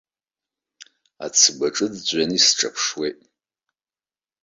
Ацгәы 1.25 1.67
аҿы 1.71 1.85
ӡәӡәаны 1.93 2.35
исҿаԥшуеит. 2.37 3.17